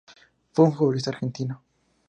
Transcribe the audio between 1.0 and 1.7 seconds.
argentino.